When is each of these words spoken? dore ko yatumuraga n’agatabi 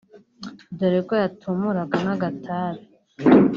dore 0.77 0.99
ko 1.07 1.13
yatumuraga 1.21 1.97
n’agatabi 2.05 2.83